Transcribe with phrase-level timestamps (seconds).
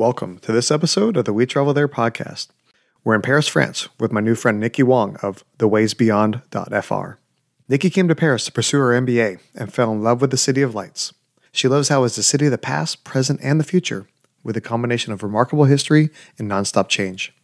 [0.00, 2.48] Welcome to this episode of the We Travel There podcast.
[3.04, 7.10] We're in Paris, France, with my new friend Nikki Wong of thewaysbeyond.fr.
[7.68, 10.62] Nikki came to Paris to pursue her MBA and fell in love with the City
[10.62, 11.12] of Lights.
[11.52, 14.08] She loves how it's the city of the past, present, and the future,
[14.42, 16.08] with a combination of remarkable history
[16.38, 17.34] and nonstop change.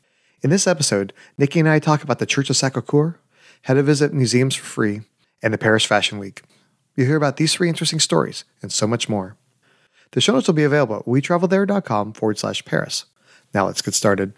[0.41, 3.17] In this episode, Nikki and I talk about the Church of Sacre-Cœur,
[3.65, 5.03] how to visit museums for free,
[5.43, 6.41] and the Paris Fashion Week.
[6.95, 9.37] You'll hear about these three interesting stories and so much more.
[10.13, 13.07] The show notes will be available at wetravelthere.com forward slash Paris.
[13.53, 14.33] Now let's get started.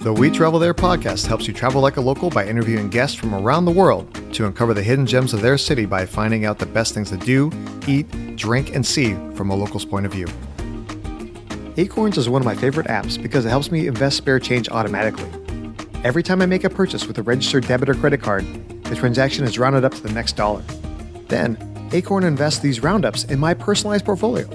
[0.00, 3.34] The We Travel There podcast helps you travel like a local by interviewing guests from
[3.34, 6.66] around the world to uncover the hidden gems of their city by finding out the
[6.66, 7.50] best things to do,
[7.88, 10.28] eat, drink, and see from a local's point of view.
[11.76, 15.28] Acorns is one of my favorite apps because it helps me invest spare change automatically.
[16.04, 18.44] Every time I make a purchase with a registered debit or credit card,
[18.84, 20.62] the transaction is rounded up to the next dollar.
[21.28, 21.58] Then,
[21.92, 24.46] Acorn invests these roundups in my personalized portfolio.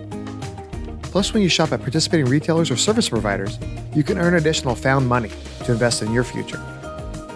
[1.04, 3.60] Plus, when you shop at participating retailers or service providers,
[3.94, 5.32] you can earn additional found money
[5.66, 6.62] to invest in your future.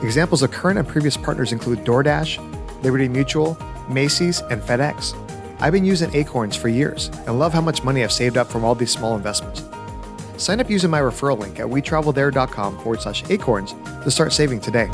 [0.02, 3.58] Examples of current and previous partners include DoorDash, Liberty Mutual,
[3.90, 5.14] Macy's, and FedEx.
[5.60, 8.64] I've been using Acorns for years and love how much money I've saved up from
[8.64, 9.64] all these small investments.
[10.38, 13.74] Sign up using my referral link at wetravelthere.com forward slash acorns
[14.04, 14.90] to start saving today.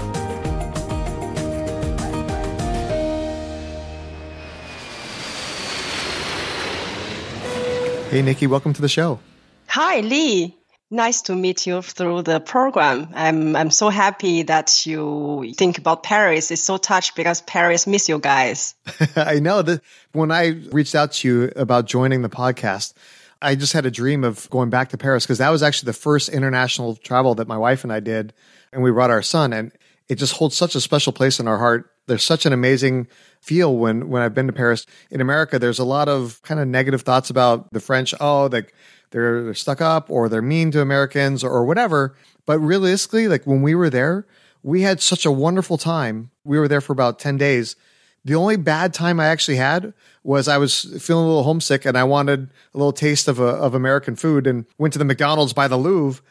[8.12, 9.22] Hey, Nikki, welcome to the show.
[9.68, 10.58] Hi, Lee.
[10.90, 13.08] Nice to meet you through the program.
[13.16, 16.52] I'm I'm so happy that you think about Paris.
[16.52, 18.76] It's so touched because Paris miss you guys.
[19.16, 19.80] I know that
[20.12, 22.96] when I reached out to you about joining the podcast,
[23.42, 25.94] I just had a dream of going back to Paris because that was actually the
[25.94, 28.34] first international travel that my wife and I did,
[28.74, 29.72] and we brought our son, and
[30.10, 31.90] it just holds such a special place in our heart.
[32.12, 33.08] There's such an amazing
[33.40, 34.86] feel when when I've been to Paris.
[35.10, 38.14] In America, there's a lot of kind of negative thoughts about the French.
[38.20, 38.74] Oh, like
[39.12, 42.16] they're they're stuck up or they're mean to Americans or whatever.
[42.46, 44.28] But realistically, like when we were there,
[44.62, 46.32] we had such a wonderful time.
[46.44, 47.78] We were there for about 10 days.
[48.26, 51.98] The only bad time I actually had was I was feeling a little homesick and
[51.98, 55.54] I wanted a little taste of a, of American food and went to the McDonald's
[55.54, 56.22] by the Louvre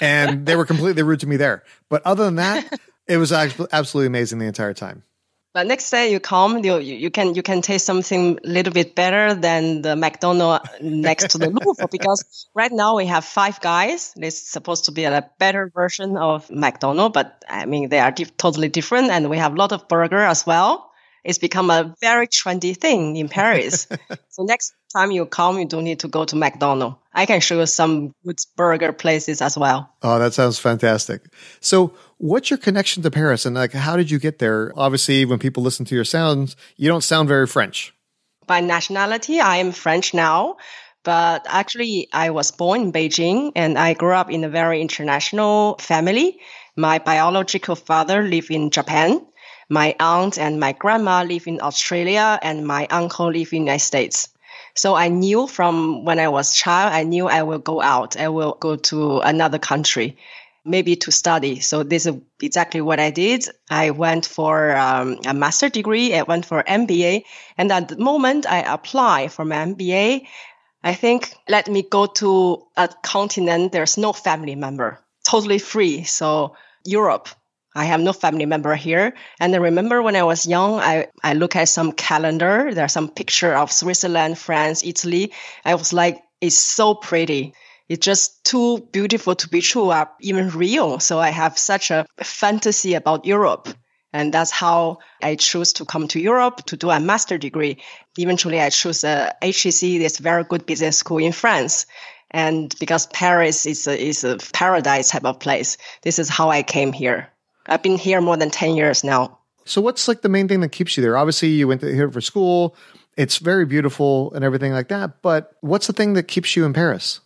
[0.00, 1.62] and they were completely rude to me there.
[1.88, 5.02] But other than that, it was absolutely amazing the entire time.
[5.56, 8.94] But next day you come, you, you can you can taste something a little bit
[8.94, 13.62] better than the McDonald's uh, next to the Louvre because right now we have Five
[13.62, 14.12] Guys.
[14.18, 18.68] It's supposed to be a better version of McDonald's, but I mean they are totally
[18.68, 20.92] different, and we have a lot of burger as well.
[21.26, 23.86] It's become a very trendy thing in Paris.
[24.30, 26.96] so next time you come, you don't need to go to McDonald's.
[27.12, 29.90] I can show you some good burger places as well.
[30.02, 31.22] Oh, that sounds fantastic.
[31.60, 34.72] So What's your connection to Paris and like how did you get there?
[34.74, 37.92] Obviously, when people listen to your sounds, you don't sound very French.
[38.46, 40.56] By nationality, I am French now,
[41.04, 45.76] but actually I was born in Beijing and I grew up in a very international
[45.78, 46.40] family.
[46.74, 49.20] My biological father lived in Japan.
[49.68, 53.84] My aunt and my grandma live in Australia and my uncle live in the United
[53.84, 54.28] States.
[54.74, 58.16] So I knew from when I was child, I knew I will go out.
[58.16, 60.16] I will go to another country
[60.66, 61.60] maybe to study.
[61.60, 63.46] So this is exactly what I did.
[63.70, 66.12] I went for um, a master degree.
[66.12, 67.22] I went for MBA.
[67.56, 70.26] And at the moment I apply for my MBA,
[70.82, 73.72] I think let me go to a continent.
[73.72, 76.02] There's no family member, totally free.
[76.02, 77.28] So Europe.
[77.76, 79.14] I have no family member here.
[79.38, 82.72] And I remember when I was young, I, I look at some calendar.
[82.72, 85.32] There's some picture of Switzerland, France, Italy.
[85.64, 87.54] I was like, it's so pretty
[87.88, 90.98] it's just too beautiful to be true or even real.
[90.98, 93.68] So I have such a fantasy about Europe.
[94.12, 97.78] And that's how I choose to come to Europe to do a master degree.
[98.16, 101.86] Eventually, I choose a HEC, this very good business school in France.
[102.30, 106.62] And because Paris is a, is a paradise type of place, this is how I
[106.62, 107.28] came here.
[107.68, 109.38] I've been here more than 10 years now.
[109.64, 111.16] So what's like the main thing that keeps you there?
[111.16, 112.76] Obviously, you went here for school.
[113.16, 115.22] It's very beautiful and everything like that.
[115.22, 117.20] But what's the thing that keeps you in Paris?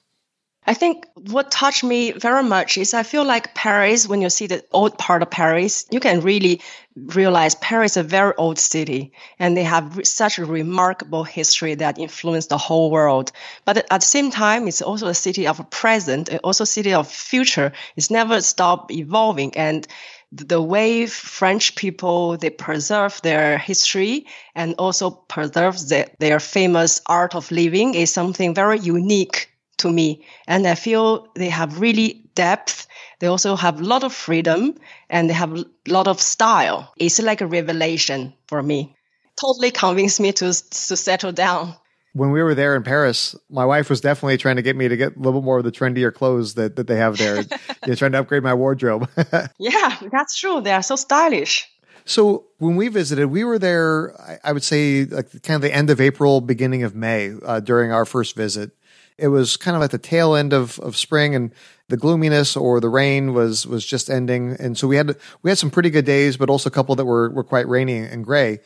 [0.67, 4.47] I think what touched me very much is I feel like Paris, when you see
[4.47, 6.61] the old part of Paris, you can really
[6.94, 11.99] realize Paris is a very old city and they have such a remarkable history that
[11.99, 13.32] influenced the whole world.
[13.64, 17.09] But at the same time, it's also a city of present, also a city of
[17.09, 17.73] future.
[17.97, 19.56] It's never stopped evolving.
[19.56, 19.88] And
[20.32, 27.35] the way French people, they preserve their history and also preserve the, their famous art
[27.35, 30.25] of living is something very unique to me.
[30.47, 32.87] And I feel they have really depth.
[33.19, 34.77] They also have a lot of freedom
[35.09, 36.93] and they have a lot of style.
[36.97, 38.94] It's like a revelation for me.
[39.41, 41.75] Totally convinced me to, to settle down.
[42.12, 44.97] When we were there in Paris, my wife was definitely trying to get me to
[44.97, 47.41] get a little bit more of the trendier clothes that, that they have there.
[47.41, 47.47] you
[47.87, 49.09] know, trying to upgrade my wardrobe.
[49.59, 50.61] yeah, that's true.
[50.61, 51.71] They are so stylish.
[52.05, 55.75] So when we visited, we were there, I, I would say like kind of the
[55.75, 58.73] end of April, beginning of May uh, during our first visit.
[59.17, 61.53] It was kind of at the tail end of, of spring and
[61.89, 64.57] the gloominess or the rain was, was just ending.
[64.59, 67.05] And so we had, we had some pretty good days, but also a couple that
[67.05, 68.61] were, were quite rainy and gray.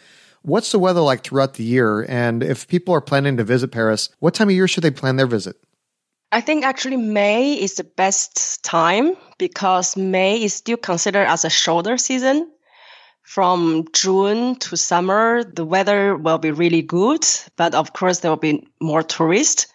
[0.46, 2.02] What's the weather like throughout the year?
[2.02, 5.16] And if people are planning to visit Paris, what time of year should they plan
[5.16, 5.56] their visit?
[6.32, 11.50] I think actually May is the best time because May is still considered as a
[11.50, 12.50] shoulder season.
[13.22, 17.24] From June to summer, the weather will be really good,
[17.56, 19.66] but of course there will be more tourists.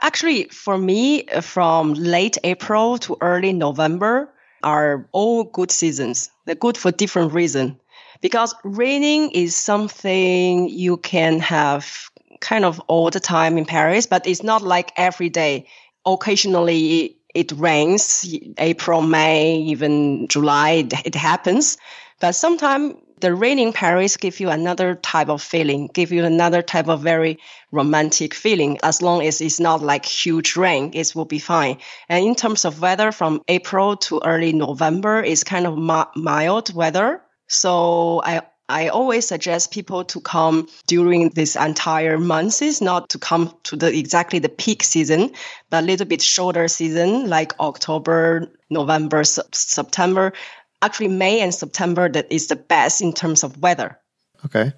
[0.00, 4.32] Actually, for me, from late April to early November
[4.62, 6.30] are all good seasons.
[6.44, 7.74] They're good for different reasons
[8.24, 12.08] because raining is something you can have
[12.40, 15.66] kind of all the time in Paris, but it's not like every day.
[16.06, 18.26] Occasionally it rains,
[18.56, 21.76] April, May, even July, it happens.
[22.18, 26.88] But sometimes the raining Paris give you another type of feeling, give you another type
[26.88, 27.40] of very
[27.72, 28.78] romantic feeling.
[28.82, 31.76] As long as it's not like huge rain, it will be fine.
[32.08, 37.20] And in terms of weather, from April to early November is kind of mild weather.
[37.48, 43.18] So I I always suggest people to come during this entire months, is not to
[43.18, 45.32] come to the exactly the peak season,
[45.68, 50.32] but a little bit shorter season like October, November, September.
[50.80, 53.98] Actually, May and September that is the best in terms of weather.
[54.46, 54.72] Okay.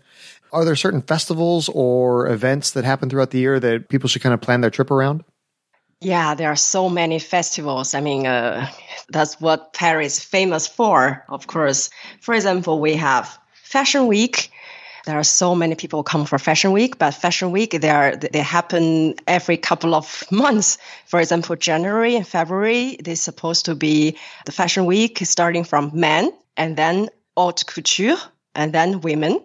[0.52, 4.34] Are there certain festivals or events that happen throughout the year that people should kind
[4.34, 5.24] of plan their trip around?
[6.00, 7.94] Yeah, there are so many festivals.
[7.94, 8.68] I mean, uh,
[9.08, 11.90] that's what Paris is famous for, of course.
[12.20, 14.50] For example, we have Fashion Week.
[15.06, 18.40] There are so many people come for Fashion Week, but Fashion Week they are they
[18.40, 20.78] happen every couple of months.
[21.06, 26.32] For example, January and February they're supposed to be the Fashion Week starting from men
[26.56, 28.18] and then haute couture
[28.54, 29.40] and then women,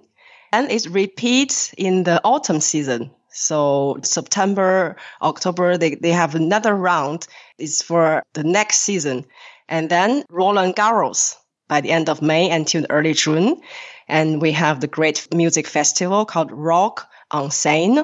[0.51, 3.11] and it repeats in the autumn season.
[3.31, 7.27] So September, October, they, they have another round.
[7.57, 9.25] It's for the next season.
[9.69, 11.35] And then Roland Garros
[11.67, 13.61] by the end of May until early June.
[14.07, 18.03] And we have the great music festival called Rock en Seine.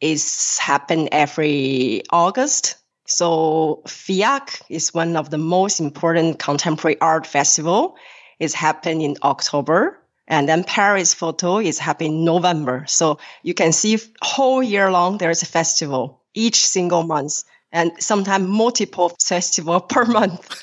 [0.00, 2.76] It's happen every August.
[3.06, 7.96] So FIAC is one of the most important contemporary art festival.
[8.40, 10.02] It's happened in October.
[10.28, 12.84] And then Paris Photo is happening November.
[12.88, 18.46] So you can see whole year long, there's a festival each single month and sometimes
[18.46, 20.54] multiple festival per month.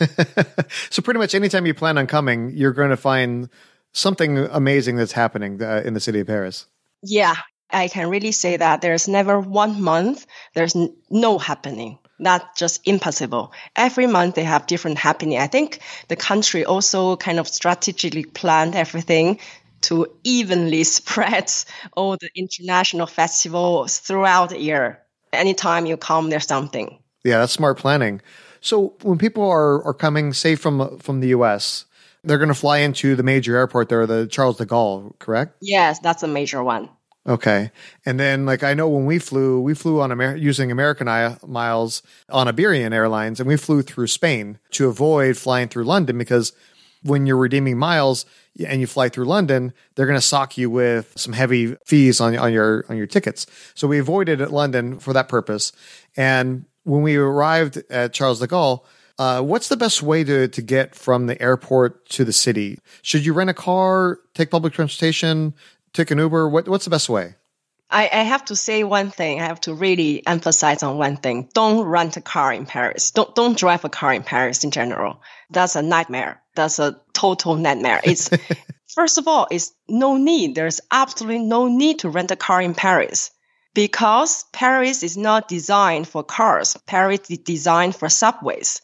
[0.90, 3.50] so pretty much anytime you plan on coming, you're going to find
[3.94, 6.66] something amazing that's happening uh, in the city of Paris.
[7.02, 7.36] Yeah,
[7.70, 10.76] I can really say that there's never one month there's
[11.10, 12.00] no happening.
[12.20, 13.54] Not just impossible.
[13.76, 15.38] Every month they have different happening.
[15.38, 19.40] I think the country also kind of strategically planned everything
[19.82, 21.52] to evenly spread
[21.96, 25.00] all the international festivals throughout the year.
[25.32, 27.00] Anytime you come, there's something.
[27.24, 28.22] Yeah, that's smart planning.
[28.62, 31.86] So when people are, are coming, say from from the U.S.,
[32.24, 35.58] they're going to fly into the major airport there, the Charles de Gaulle, correct?
[35.62, 36.90] Yes, that's a major one.
[37.26, 37.72] Okay.
[38.06, 41.38] And then, like, I know when we flew, we flew on Amer- using American I-
[41.46, 46.52] miles on Iberian Airlines, and we flew through Spain to avoid flying through London because
[47.02, 48.26] when you're redeeming miles
[48.66, 52.38] and you fly through London, they're going to sock you with some heavy fees on,
[52.38, 53.46] on your on your tickets.
[53.74, 55.72] So we avoided at London for that purpose.
[56.16, 58.84] And when we arrived at Charles de Gaulle,
[59.20, 62.80] uh, what's the best way to, to get from the airport to the city?
[63.02, 65.54] Should you rent a car, take public transportation?
[65.94, 66.50] Take an Uber?
[66.50, 67.36] What, what's the best way?
[67.90, 69.40] I, I, have to say one thing.
[69.40, 71.50] I have to really emphasize on one thing.
[71.54, 73.12] Don't rent a car in Paris.
[73.12, 75.22] Don't don't drive a car in Paris in general.
[75.52, 76.42] That's a nightmare.
[76.56, 78.02] That's a total nightmare.
[78.04, 78.32] It's
[78.96, 80.56] first of all, it's no need.
[80.56, 83.30] There's absolutely no need to rent a car in Paris
[83.76, 86.76] because Paris is not designed for cars.
[86.88, 88.82] Paris is designed for subways.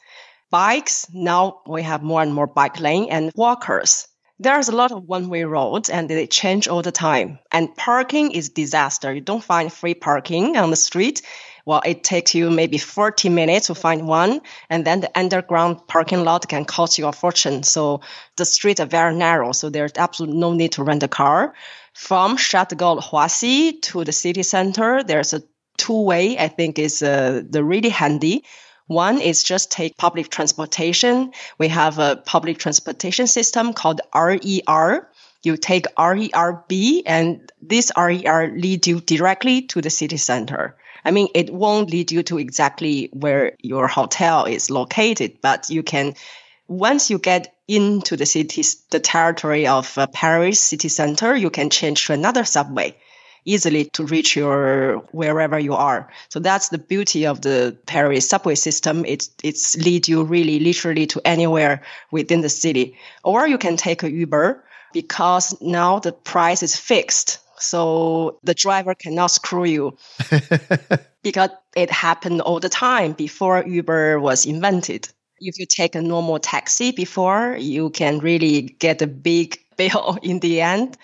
[0.51, 4.07] Bikes, now we have more and more bike lane and walkers
[4.39, 7.39] there's a lot of one-way roads and they change all the time.
[7.51, 9.13] And parking is disaster.
[9.13, 11.21] You don't find free parking on the street.
[11.65, 14.39] Well, it takes you maybe 40 minutes to find one.
[14.69, 17.63] And then the underground parking lot can cost you a fortune.
[17.63, 17.99] So
[18.37, 19.51] the streets are very narrow.
[19.51, 21.53] So there's absolutely no need to rent a car.
[21.93, 25.43] From de Gaulle to the city center, there's a
[25.77, 26.37] two-way.
[26.37, 28.45] I think is uh, the really handy.
[28.89, 31.31] One is just take public transportation.
[31.59, 35.07] We have a public transportation system called RER.
[35.43, 40.75] you take RERB and this RER lead you directly to the city center.
[41.05, 45.83] I mean, it won't lead you to exactly where your hotel is located, but you
[45.83, 46.15] can,
[46.67, 51.69] once you get into the city, the territory of uh, Paris city center, you can
[51.69, 52.95] change to another subway
[53.49, 56.07] easily to reach your wherever you are.
[56.29, 59.03] So that's the beauty of the Paris subway system.
[59.05, 62.95] It's it's lead you really literally to anywhere within the city.
[63.23, 64.63] Or you can take a Uber
[64.93, 67.39] because now the price is fixed.
[67.57, 69.97] So the driver cannot screw you
[71.23, 75.09] because it happened all the time before Uber was invented.
[75.41, 80.39] If you take a normal taxi before, you can really get a big bill in
[80.39, 80.97] the end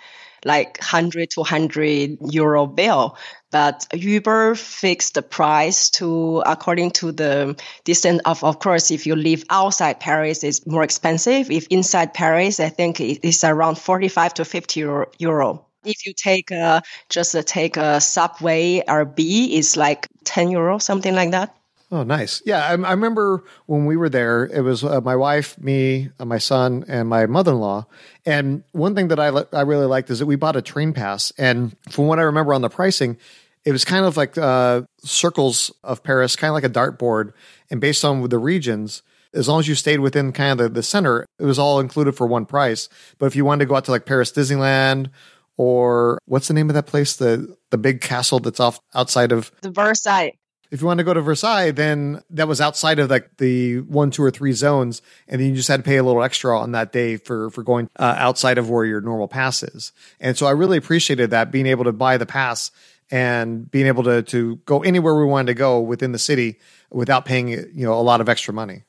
[0.45, 3.17] like 100 to 100 euro bill.
[3.51, 9.15] But Uber fixed the price to according to the distance of, of course, if you
[9.15, 11.51] live outside Paris, it's more expensive.
[11.51, 14.79] If inside Paris, I think it's around 45 to 50
[15.19, 15.65] euro.
[15.83, 20.77] If you take a, just a, take a subway or B, it's like 10 euro,
[20.77, 21.55] something like that.
[21.91, 22.41] Oh, nice.
[22.45, 24.45] Yeah, I, I, remember when we were there.
[24.45, 27.85] It was uh, my wife, me, uh, my son, and my mother-in-law.
[28.25, 31.31] And one thing that I I really liked is that we bought a train pass.
[31.37, 33.17] And from what I remember on the pricing,
[33.65, 37.33] it was kind of like uh, circles of Paris, kind of like a dartboard.
[37.69, 40.83] And based on the regions, as long as you stayed within kind of the, the
[40.83, 42.89] center, it was all included for one price.
[43.19, 45.11] But if you wanted to go out to like Paris Disneyland
[45.57, 49.51] or what's the name of that place, the the big castle that's off outside of
[49.61, 50.33] the Versailles.
[50.75, 54.11] If you want to go to Versailles, then that was outside of like the one,
[54.11, 56.73] two, or three zones, and then you just had to pay a little extra on
[56.73, 59.93] that day for for going uh, outside of where your normal pass is.
[60.19, 62.71] And so I really appreciated that being able to buy the pass
[63.09, 66.59] and being able to to go anywhere we wanted to go within the city
[66.91, 68.83] without paying you know a lot of extra money.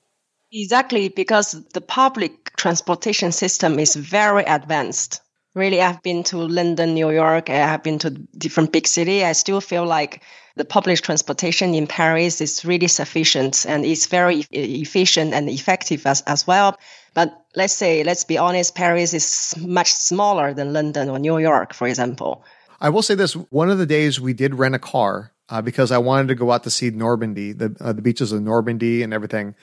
[0.51, 5.21] Exactly, because the public transportation system is very advanced
[5.57, 7.51] really i've been to london new york.
[7.51, 9.25] I have been to different big city.
[9.25, 10.23] I still feel like
[10.55, 16.23] the public transportation in paris is really sufficient and it's very efficient and effective as,
[16.23, 16.79] as well.
[17.15, 21.75] But let's say let's be honest paris is much smaller than london or new york
[21.75, 22.45] for example.
[22.79, 23.33] I will say this.
[23.33, 26.53] One of the days we did rent a car uh, because i wanted to go
[26.53, 29.55] out to see normandy the, uh, the beaches of normandy and everything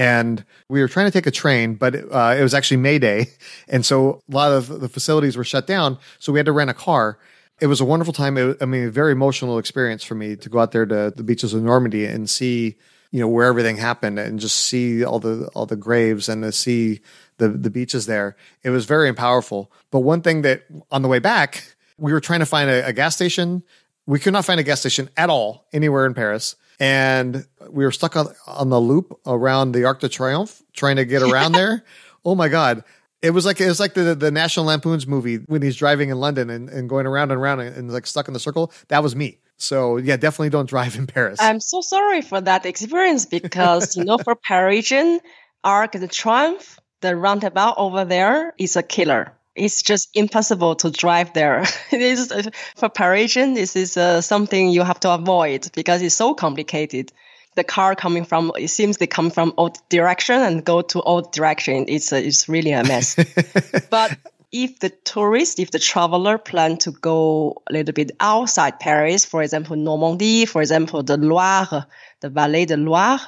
[0.00, 3.26] and we were trying to take a train, but uh, it was actually May Day,
[3.68, 5.98] and so a lot of the facilities were shut down.
[6.18, 7.18] So we had to rent a car.
[7.60, 8.38] It was a wonderful time.
[8.38, 11.22] It, I mean, a very emotional experience for me to go out there to the
[11.22, 12.76] beaches of Normandy and see,
[13.10, 16.52] you know, where everything happened and just see all the all the graves and to
[16.52, 17.02] see
[17.36, 18.36] the the beaches there.
[18.62, 19.70] It was very powerful.
[19.90, 22.94] But one thing that on the way back, we were trying to find a, a
[22.94, 23.64] gas station.
[24.06, 27.92] We could not find a gas station at all anywhere in Paris and we were
[27.92, 31.84] stuck on, on the loop around the Arc de Triomphe, trying to get around there.
[32.24, 32.82] Oh my god!
[33.22, 36.18] It was like it was like the the National Lampoon's movie when he's driving in
[36.18, 38.72] London and, and going around and around and, and like stuck in the circle.
[38.88, 39.38] That was me.
[39.58, 41.38] So yeah, definitely don't drive in Paris.
[41.40, 45.20] I'm so sorry for that experience because you know for Parisian
[45.62, 51.32] Arc de Triomphe, the roundabout over there is a killer it's just impossible to drive
[51.34, 51.60] there.
[51.90, 52.32] it is
[52.76, 53.54] for Parisian.
[53.54, 57.12] This is uh, something you have to avoid because it's so complicated.
[57.56, 61.32] The car coming from it seems they come from old direction and go to old
[61.32, 61.84] direction.
[61.88, 63.16] It's a, it's really a mess.
[63.90, 64.16] but
[64.52, 69.42] if the tourist, if the traveler plan to go a little bit outside Paris, for
[69.42, 71.86] example, Normandy, for example, the Loire,
[72.20, 73.20] the Vallée de Loire,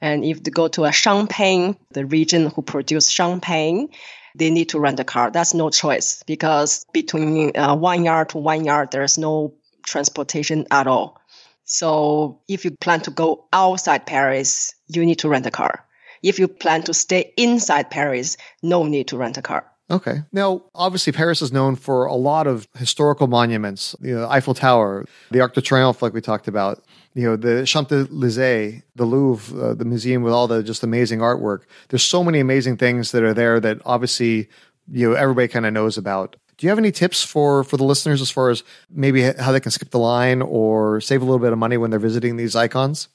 [0.00, 3.88] and if they go to a Champagne, the region who produce champagne,
[4.34, 5.30] they need to rent a car.
[5.30, 10.86] That's no choice because between uh, one yard to one yard, there's no transportation at
[10.86, 11.20] all.
[11.64, 15.86] So if you plan to go outside Paris, you need to rent a car.
[16.22, 19.70] If you plan to stay inside Paris, no need to rent a car.
[19.90, 20.22] Okay.
[20.32, 23.94] Now, obviously, Paris is known for a lot of historical monuments.
[24.00, 26.82] The you know, Eiffel Tower, the Arc de Triomphe, like we talked about
[27.14, 31.20] you know the Champs Elysees, the Louvre, uh, the museum with all the just amazing
[31.20, 31.60] artwork.
[31.88, 34.48] There's so many amazing things that are there that obviously
[34.90, 36.36] you know everybody kind of knows about.
[36.56, 39.60] Do you have any tips for for the listeners as far as maybe how they
[39.60, 42.56] can skip the line or save a little bit of money when they're visiting these
[42.56, 43.08] icons?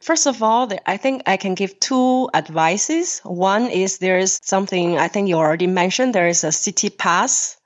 [0.00, 3.20] First of all, I think I can give two advices.
[3.20, 6.14] One is there is something I think you already mentioned.
[6.14, 7.60] There is a city pass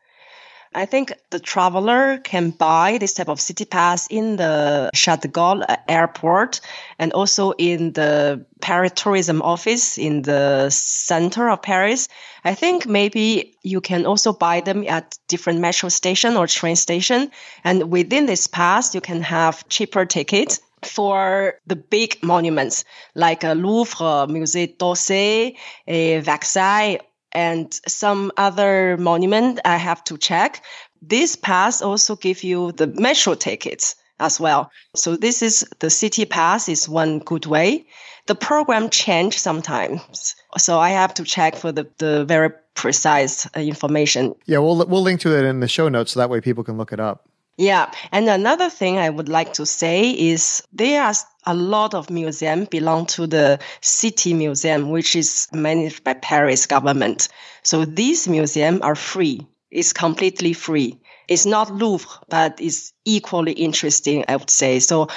[0.74, 5.28] I think the traveler can buy this type of city pass in the Charles de
[5.28, 6.60] Gaulle airport
[6.98, 12.08] and also in the Paris tourism office in the center of Paris.
[12.44, 17.30] I think maybe you can also buy them at different metro station or train station.
[17.62, 24.26] And within this pass, you can have cheaper tickets for the big monuments like Louvre,
[24.28, 26.98] Musée d'Orsay, Versailles,
[27.32, 30.62] and some other monument I have to check.
[31.02, 34.70] This pass also give you the metro tickets as well.
[34.94, 37.86] So this is the city pass is one good way.
[38.26, 40.34] The program change sometimes.
[40.56, 44.34] So I have to check for the, the very precise uh, information.
[44.46, 46.78] Yeah, we'll, we'll link to it in the show notes so that way people can
[46.78, 47.28] look it up.
[47.56, 47.90] Yeah.
[48.10, 51.14] And another thing I would like to say is there are
[51.46, 57.28] a lot of museums belong to the city museum, which is managed by Paris government.
[57.62, 59.46] So these museums are free.
[59.70, 60.98] It's completely free.
[61.28, 64.80] It's not Louvre, but it's equally interesting, I would say.
[64.80, 65.08] So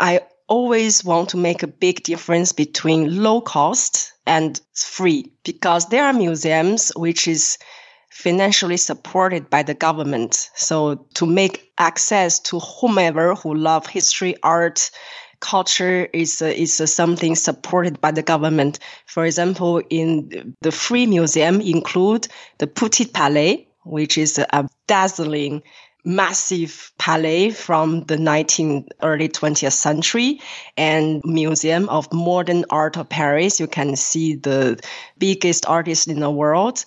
[0.00, 6.04] I always want to make a big difference between low cost and free because there
[6.04, 7.58] are museums which is
[8.12, 10.50] financially supported by the government.
[10.54, 14.90] So to make access to whomever who love history, art,
[15.40, 18.78] culture is uh, is uh, something supported by the government.
[19.06, 22.28] For example, in the free museum include
[22.58, 25.62] the Petit Palais, which is a dazzling
[26.04, 30.40] massive palais from the 19th early 20th century
[30.76, 34.80] and museum of modern art of paris you can see the
[35.18, 36.84] biggest artists in the world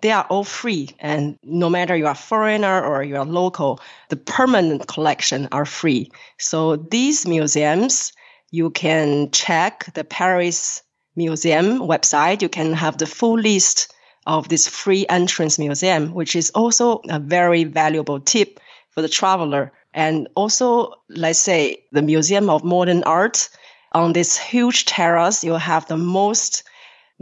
[0.00, 0.90] they are all free.
[0.98, 6.10] And no matter you are foreigner or you are local the permanent collection are free.
[6.38, 8.12] So these museums
[8.50, 10.82] you can check the paris
[11.16, 12.42] museum website.
[12.42, 13.92] You can have the full list
[14.26, 19.72] of this free entrance museum, which is also a very valuable tip for the traveler.
[19.92, 23.48] And also, let's say the Museum of Modern Art
[23.92, 26.62] on this huge terrace, you have the most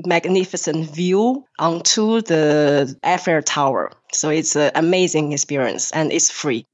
[0.07, 3.93] magnificent view onto the Eiffel Tower.
[4.13, 6.65] So it's an amazing experience and it's free.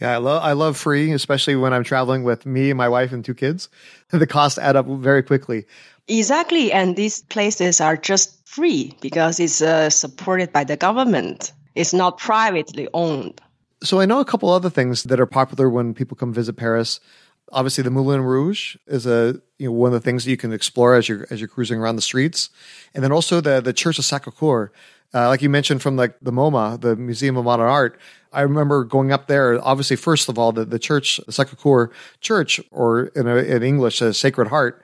[0.00, 3.24] Yeah, I love I love free, especially when I'm traveling with me, my wife, and
[3.24, 3.68] two kids.
[4.10, 5.66] The costs add up very quickly.
[6.08, 11.52] Exactly, and these places are just free because it's uh, supported by the government.
[11.74, 13.40] It's not privately owned.
[13.82, 17.00] So I know a couple other things that are popular when people come visit Paris.
[17.52, 20.52] Obviously, the Moulin Rouge is a you know one of the things that you can
[20.52, 22.50] explore as you're as you're cruising around the streets,
[22.94, 24.72] and then also the the Church of Sacre Coeur.
[25.12, 27.98] Uh, like you mentioned from like the MoMA, the Museum of Modern Art.
[28.32, 29.64] I remember going up there.
[29.64, 33.62] Obviously, first of all, the, the church, the Sacre Coeur Church, or in, a, in
[33.62, 34.82] English, a Sacred Heart,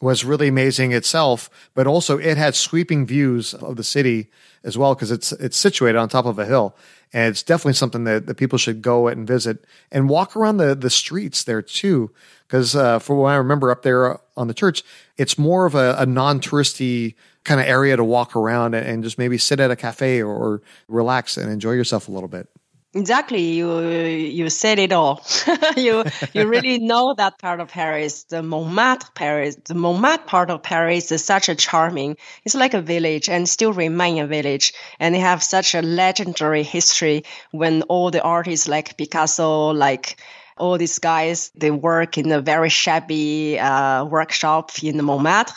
[0.00, 4.30] was really amazing itself, but also it had sweeping views of the city
[4.64, 6.76] as well because it's it's situated on top of a hill,
[7.12, 10.74] and it's definitely something that, that people should go and visit and walk around the
[10.74, 12.10] the streets there too.
[12.46, 14.82] Because uh, for what I remember up there on the church,
[15.16, 19.18] it's more of a, a non touristy kind of area to walk around and, just
[19.18, 22.48] maybe sit at a cafe or relax and enjoy yourself a little bit.
[22.94, 25.24] Exactly, you you said it all.
[25.78, 29.56] you you really know that part of Paris, the Montmartre Paris.
[29.64, 32.18] The Montmartre part of Paris is such a charming.
[32.44, 36.64] It's like a village and still remain a village, and they have such a legendary
[36.64, 37.24] history.
[37.50, 40.20] When all the artists like Picasso, like
[40.58, 45.54] all these guys, they work in a very shabby uh, workshop in the Montmartre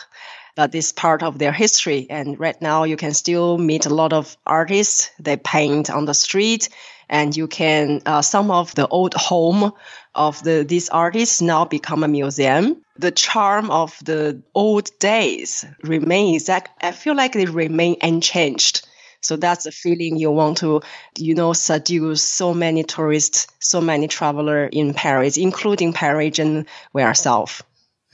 [0.55, 2.07] but this part of their history.
[2.09, 5.11] And right now you can still meet a lot of artists.
[5.19, 6.69] They paint on the street
[7.09, 9.73] and you can uh, some of the old home
[10.13, 16.45] of the these artists now become a museum the charm of the old days remains
[16.45, 18.87] that i feel like they remain unchanged
[19.21, 20.81] so that's a feeling you want to
[21.17, 27.61] you know seduce so many tourists so many travelers in paris including parisian we ourselves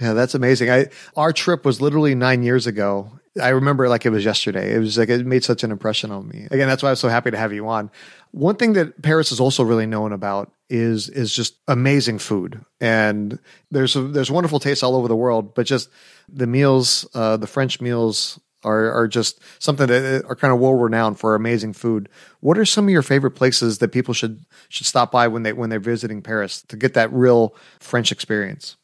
[0.02, 0.70] yeah, that's amazing.
[0.70, 4.74] I our trip was literally nine years ago, I remember like it was yesterday.
[4.74, 6.48] It was like it made such an impression on me.
[6.52, 7.90] Again, that's why I'm so happy to have you on.
[8.32, 13.40] One thing that Paris is also really known about is is just amazing food, and
[13.70, 15.54] there's a, there's wonderful tastes all over the world.
[15.54, 15.90] But just
[16.28, 20.82] the meals, uh, the French meals are are just something that are kind of world
[20.82, 22.10] renowned for amazing food.
[22.42, 25.54] What are some of your favorite places that people should should stop by when they
[25.54, 28.76] when they're visiting Paris to get that real French experience?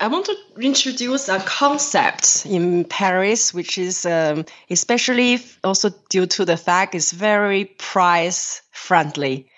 [0.00, 6.46] I want to introduce a concept in Paris, which is um, especially also due to
[6.46, 9.50] the fact it's very price friendly.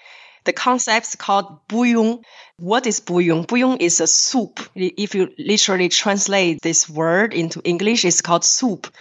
[0.42, 2.24] The concept is called bouillon.
[2.59, 3.44] What is bouillon?
[3.44, 4.59] Bouillon is a soup.
[4.74, 8.92] If you literally translate this word into English, it's called soup.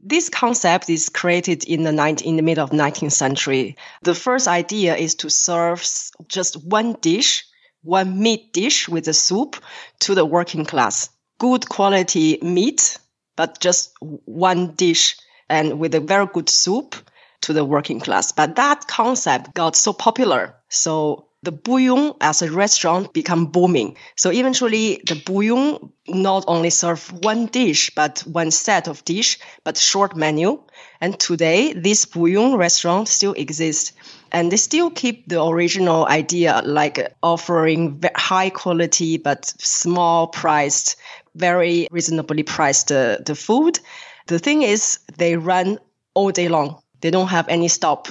[0.00, 3.78] This concept is created in the 19, in the middle of 19th century.
[4.02, 5.82] The first idea is to serve
[6.28, 7.46] just one dish
[7.84, 9.62] one meat dish with a soup
[10.00, 11.10] to the working class.
[11.38, 12.98] Good quality meat,
[13.36, 15.16] but just one dish
[15.48, 16.96] and with a very good soup
[17.42, 18.32] to the working class.
[18.32, 20.56] But that concept got so popular.
[20.68, 23.96] So the bouillon as a restaurant become booming.
[24.16, 29.76] So eventually the bouillon not only serve one dish, but one set of dish, but
[29.76, 30.62] short menu.
[31.02, 33.92] And today this bouillon restaurant still exists
[34.34, 40.96] and they still keep the original idea, like offering high quality, but small priced,
[41.34, 43.80] very reasonably priced uh, the food.
[44.26, 45.78] The thing is they run
[46.12, 46.82] all day long.
[47.00, 48.08] They don't have any stop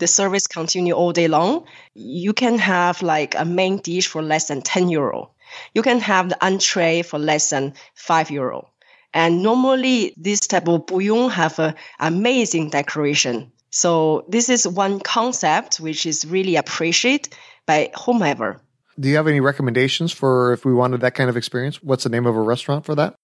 [0.00, 1.66] the service continue all day long.
[1.94, 5.30] You can have like a main dish for less than 10 euro.
[5.74, 8.70] You can have the entree for less than 5 euro.
[9.12, 13.52] And normally this type of bouillon have an amazing decoration.
[13.70, 17.34] So this is one concept which is really appreciated
[17.66, 18.60] by whomever.
[18.98, 21.82] Do you have any recommendations for if we wanted that kind of experience?
[21.82, 23.14] What's the name of a restaurant for that?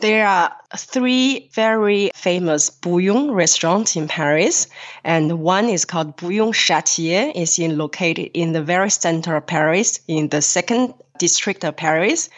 [0.00, 4.68] There are three very famous bouillon restaurants in Paris,
[5.04, 7.32] and one is called Bouillon Chartier.
[7.34, 12.30] It's in, located in the very center of Paris, in the second district of Paris.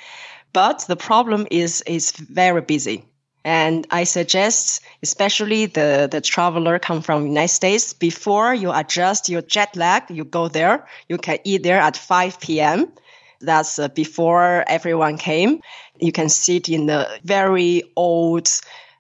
[0.53, 3.05] But the problem is it's very busy.
[3.45, 9.43] And I suggest, especially the, the traveler come from United States, before you adjust your
[9.43, 10.87] jet lag, you go there.
[11.09, 12.93] You can eat there at 5 p.m.
[13.41, 15.61] That's uh, before everyone came.
[15.99, 18.49] You can sit in the very old,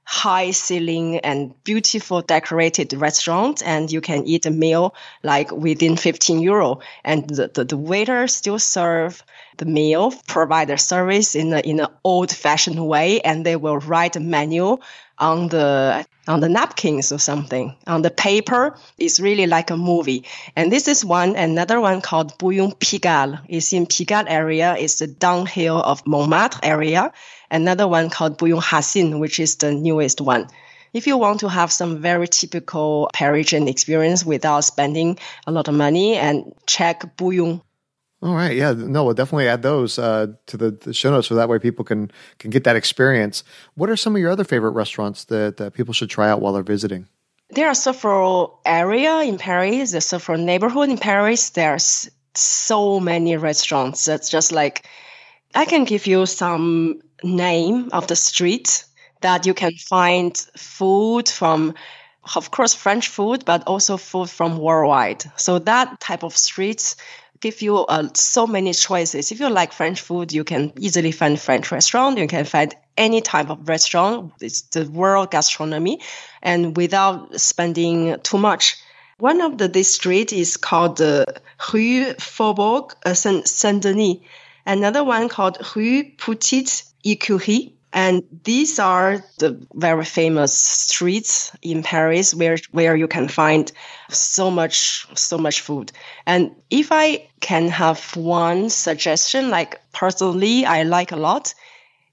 [0.04, 6.40] high ceiling and beautiful decorated restaurant and you can eat a meal like within 15
[6.40, 6.80] euro.
[7.04, 9.22] And the, the, the waiter still serve
[9.58, 13.78] the meal provide the service in a, in an old fashioned way and they will
[13.78, 14.78] write a menu
[15.18, 17.76] on the on the napkins or something.
[17.86, 20.24] On the paper it's really like a movie.
[20.56, 23.40] And this is one another one called bouillon pigalle.
[23.48, 24.74] It's in pigalle area.
[24.76, 27.12] It's the downhill of montmartre area
[27.52, 30.48] another one called bouillon racine which is the newest one
[30.92, 35.74] if you want to have some very typical Parisian experience without spending a lot of
[35.74, 37.62] money and check bouillon
[38.22, 38.56] all right.
[38.56, 38.72] Yeah.
[38.72, 41.84] No, we'll definitely add those uh, to the, the, show notes so that way people
[41.84, 43.42] can can get that experience.
[43.74, 46.52] What are some of your other favorite restaurants that, that people should try out while
[46.52, 47.08] they're visiting?
[47.50, 49.90] There are several area in Paris.
[49.90, 51.50] There's several neighborhood in Paris.
[51.50, 54.04] There's so many restaurants.
[54.04, 54.86] That's just like
[55.54, 58.84] I can give you some name of the street
[59.20, 61.74] that you can find food from
[62.36, 65.24] of course French food, but also food from worldwide.
[65.36, 66.96] So that type of streets
[67.40, 69.32] give you uh, so many choices.
[69.32, 72.18] If you like French food, you can easily find French restaurant.
[72.18, 74.32] You can find any type of restaurant.
[74.40, 76.00] It's the world gastronomy,
[76.42, 78.76] and without spending too much.
[79.18, 81.24] One of the district is called the
[81.72, 84.16] Rue Faubourg uh, Saint-Denis.
[84.66, 87.72] Another one called Rue Petite Écurie.
[87.94, 93.70] And these are the very famous streets in Paris where, where you can find
[94.08, 95.92] so much, so much food.
[96.26, 101.54] And if I can have one suggestion, like personally, I like a lot,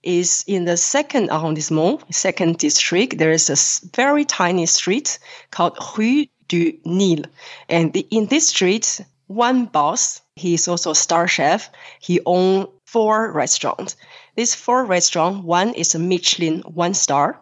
[0.03, 5.19] is in the second arrondissement, second district, there is a very tiny street
[5.51, 7.23] called Rue du Nil.
[7.69, 12.67] And the, in this street, one boss, he is also a star chef, he owns
[12.85, 13.95] four restaurants.
[14.39, 17.41] These four restaurants, one is a Michelin one star.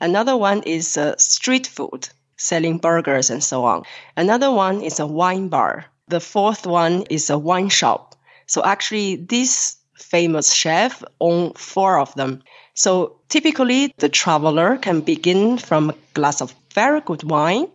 [0.00, 3.82] Another one is a street food, selling burgers and so on.
[4.16, 5.84] Another one is a wine bar.
[6.08, 8.14] The fourth one is a wine shop.
[8.46, 12.42] So actually, this famous chef own four of them.
[12.72, 17.68] So typically, the traveler can begin from a glass of very good wine,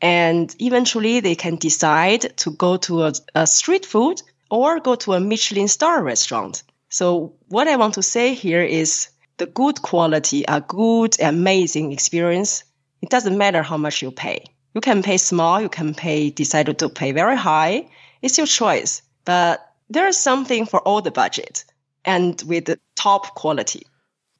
[0.00, 5.12] and eventually they can decide to go to a, a street food or go to
[5.12, 6.62] a Michelin star restaurant.
[6.92, 12.64] So what I want to say here is the good quality, a good, amazing experience.
[13.00, 14.44] It doesn't matter how much you pay.
[14.74, 17.88] You can pay small, you can pay, decide to pay very high.
[18.20, 19.00] It's your choice.
[19.24, 21.64] But there is something for all the budget
[22.04, 23.86] and with the top quality.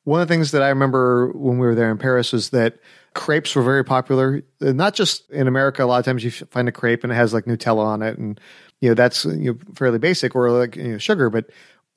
[0.04, 2.80] One of the things that I remember when we were there in Paris was that
[3.14, 4.42] crepes were very popular.
[4.60, 7.32] Not just in America, a lot of times you find a crepe and it has
[7.32, 8.38] like Nutella on it, and
[8.80, 11.30] you know that's you know, fairly basic or like you know, sugar.
[11.30, 11.50] But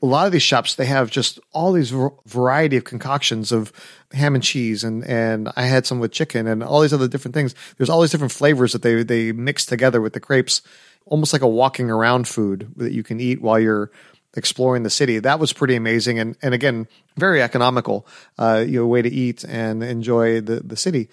[0.06, 1.91] a lot of these shops they have just all these
[2.26, 3.74] variety of concoctions of
[4.12, 7.34] ham and cheese and and I had some with chicken and all these other different
[7.34, 7.56] things.
[7.78, 10.62] There's all these different flavors that they they mix together with the crepes,
[11.06, 13.91] almost like a walking around food that you can eat while you're
[14.36, 15.18] exploring the city.
[15.18, 16.88] That was pretty amazing and and again
[17.18, 18.06] very economical.
[18.38, 21.10] Uh, you know, way to eat and enjoy the the city.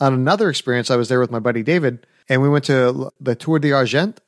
[0.00, 3.34] On another experience, I was there with my buddy David, and we went to the
[3.34, 4.20] Tour d'Argent,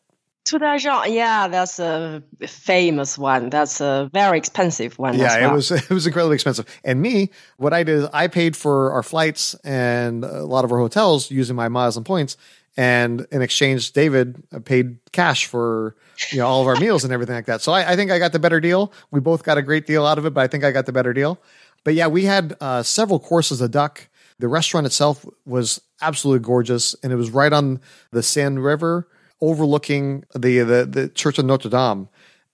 [0.47, 3.51] to the yeah, that's a famous one.
[3.51, 5.19] That's a very expensive one.
[5.19, 5.51] Yeah, well.
[5.51, 6.67] it was it was incredibly expensive.
[6.85, 10.73] And me, what I did is I paid for our flights and a lot of
[10.73, 12.37] our hotels using my miles and points.
[12.77, 15.97] and in exchange, David paid cash for
[16.31, 17.61] you know all of our meals and everything like that.
[17.61, 18.93] So I, I, think I got the better deal.
[19.11, 20.93] We both got a great deal out of it, but I think I got the
[20.93, 21.39] better deal.
[21.85, 24.09] But yeah, we had uh, several courses of duck.
[24.39, 27.81] The restaurant itself was absolutely gorgeous, and it was right on
[28.11, 29.09] the Seine River,
[29.41, 32.09] overlooking the the, the Church of Notre Dame.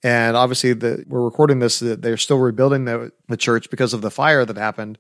[0.04, 1.78] And obviously, the, we're recording this.
[1.78, 4.98] They're still rebuilding the, the church because of the fire that happened.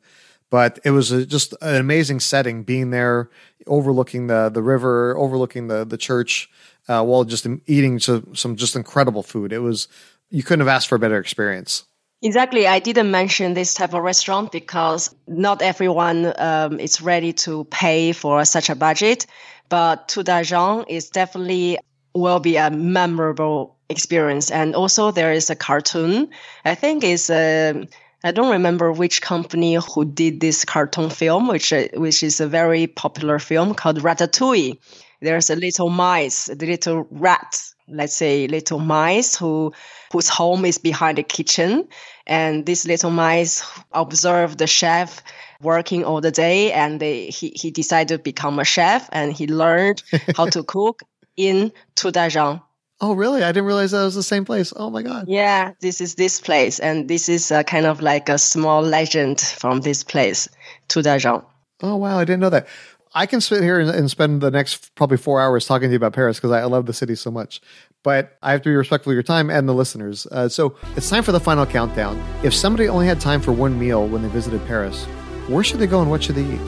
[0.48, 3.30] But it was a, just an amazing setting, being there,
[3.66, 6.48] overlooking the the river, overlooking the the church,
[6.88, 9.52] uh, while just eating some, some just incredible food.
[9.52, 9.88] It was
[10.30, 11.84] you couldn't have asked for a better experience.
[12.22, 12.68] Exactly.
[12.68, 18.12] I didn't mention this type of restaurant because not everyone um, is ready to pay
[18.12, 19.26] for such a budget.
[19.72, 21.78] But Tour d'Argent is definitely
[22.14, 24.50] will be a memorable experience.
[24.50, 26.28] And also there is a cartoon.
[26.62, 27.88] I think it's a
[28.22, 32.46] I don't remember which company who did this cartoon film, which uh, which is a
[32.46, 34.76] very popular film called Ratatouille.
[35.22, 37.58] There's a little mice, the little rat,
[37.88, 39.72] let's say little mice who
[40.12, 41.88] whose home is behind the kitchen,
[42.26, 45.22] and these little mice observe the chef
[45.62, 49.46] working all the day, and they, he he decided to become a chef, and he
[49.46, 50.02] learned
[50.36, 51.02] how to cook
[51.36, 52.60] in d'Argent
[53.02, 53.42] Oh, really?
[53.42, 54.72] I didn't realize that was the same place.
[54.76, 55.24] Oh my God.
[55.26, 56.78] Yeah, this is this place.
[56.78, 60.48] And this is a kind of like a small legend from this place,
[60.86, 61.44] d'Argent.
[61.82, 62.16] Oh, wow.
[62.20, 62.68] I didn't know that.
[63.12, 65.96] I can sit here and, and spend the next probably four hours talking to you
[65.96, 67.60] about Paris because I, I, love the city so much.
[68.04, 70.26] But I have to be respectful of your time and the listeners.
[70.30, 72.22] Uh, so it's time for the final countdown.
[72.44, 75.06] If somebody only had time for one meal when they visited Paris,
[75.48, 76.60] where should they go and what should they eat?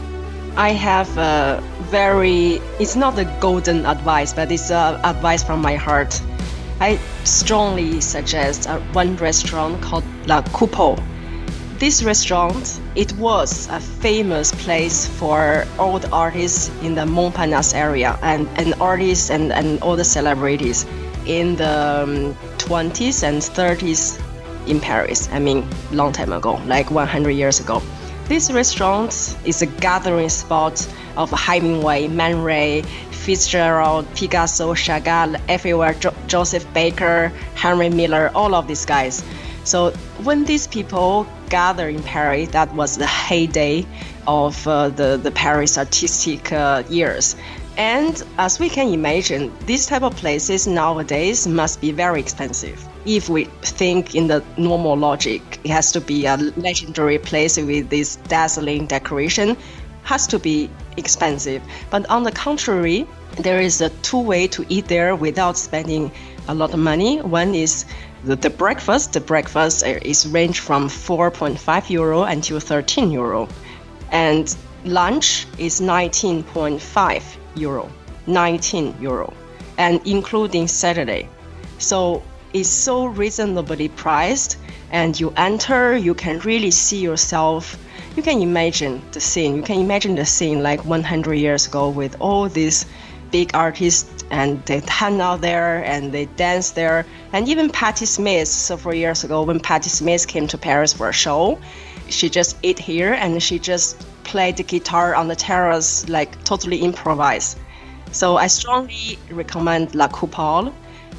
[0.57, 5.75] I have a very, it's not a golden advice, but it's a advice from my
[5.75, 6.21] heart.
[6.81, 10.99] I strongly suggest one restaurant called La Coupole.
[11.79, 18.17] This restaurant, it was a famous place for all the artists in the Montparnasse area
[18.23, 20.87] and, and artists and, and all the celebrities
[21.27, 24.21] in the um, 20s and 30s
[24.69, 25.29] in Paris.
[25.33, 27.83] I mean, long time ago, like 100 years ago.
[28.27, 36.15] This restaurant is a gathering spot of Hemingway, Man Ray, Fitzgerald, Picasso, Chagall, everywhere, jo-
[36.27, 39.23] Joseph Baker, Henry Miller, all of these guys.
[39.65, 39.91] So
[40.23, 43.87] when these people gather in Paris, that was the heyday
[44.27, 47.37] of uh, the, the Paris artistic uh, years.
[47.77, 52.87] And as we can imagine, these type of places nowadays must be very expensive.
[53.05, 57.91] If we think in the normal logic, it has to be a legendary place with
[57.91, 59.57] this dazzling decoration,
[60.05, 61.63] has to be expensive.
[61.91, 63.09] But on the contrary,
[63.39, 66.13] there is a two way to eat there without spending
[66.47, 67.21] a lot of money.
[67.23, 67.87] One is
[68.23, 69.15] the, the breakfast.
[69.15, 73.49] The breakfast uh, is range from 4.5 euro until 13 euro,
[74.13, 77.23] and lunch is 19.5
[77.57, 77.91] euro,
[78.27, 79.33] 19 euro,
[79.79, 81.29] and including Saturday.
[81.79, 84.57] So it's so reasonably priced,
[84.91, 87.77] and you enter, you can really see yourself.
[88.17, 89.57] You can imagine the scene.
[89.57, 92.87] You can imagine the scene like 100 years ago with all these
[93.35, 97.05] big artists and they hang out there and they dance there.
[97.33, 101.13] And even Patti Smith, several years ago, when Patti Smith came to Paris for a
[101.13, 101.59] show,
[102.09, 106.79] she just ate here and she just played the guitar on the terrace, like totally
[106.79, 107.59] improvised.
[108.13, 110.73] So I strongly recommend La Coupole.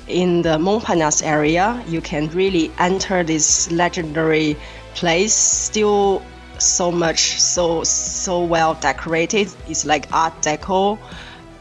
[0.08, 4.56] In the Montparnasse area, you can really enter this legendary
[4.94, 6.22] place, still
[6.58, 9.50] so much, so so well decorated.
[9.68, 10.98] It's like Art Deco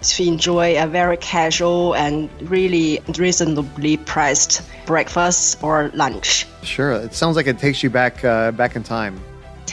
[0.02, 6.46] to enjoy a very casual and really reasonably priced breakfast or lunch.
[6.62, 9.18] Sure, it sounds like it takes you back uh, back in time.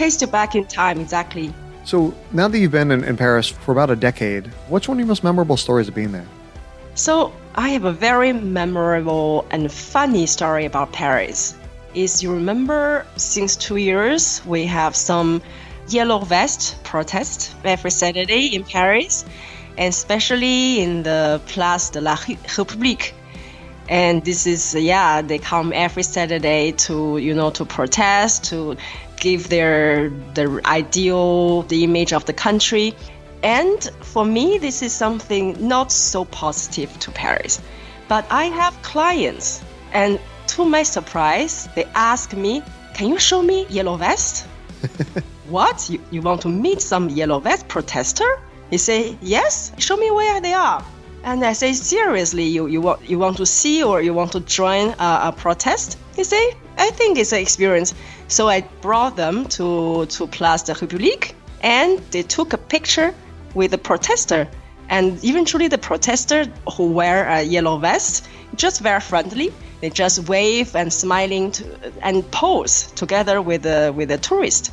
[0.01, 1.53] Takes you back in time, exactly.
[1.83, 4.99] So now that you've been in, in Paris for about a decade, what's one of
[4.99, 6.25] your most memorable stories of being there?
[6.95, 11.53] So I have a very memorable and funny story about Paris.
[11.93, 15.39] Is you remember since two years we have some
[15.87, 19.23] yellow vest protest every Saturday in Paris,
[19.77, 23.11] and especially in the Place de la République.
[23.87, 28.77] And this is yeah, they come every Saturday to you know to protest to
[29.21, 32.93] give their the ideal, the image of the country.
[33.43, 37.61] And for me, this is something not so positive to Paris.
[38.09, 42.61] But I have clients, and to my surprise, they ask me,
[42.93, 44.45] Can you show me Yellow Vest?
[45.47, 45.89] what?
[45.89, 48.29] You, you want to meet some Yellow Vest protester?
[48.69, 50.83] He say, Yes, show me where they are.
[51.23, 54.39] And I say, Seriously, you, you, want, you want to see or you want to
[54.39, 55.97] join a, a protest?
[56.15, 57.93] He say, I think it's an experience.
[58.27, 63.13] So I brought them to, to Place de République and they took a picture
[63.53, 64.47] with the protester.
[64.89, 69.53] And eventually, the protester who wear a yellow vest just very friendly.
[69.79, 74.71] They just wave and smiling to, and pose together with the with the tourist.